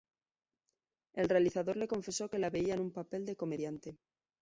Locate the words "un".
2.79-2.91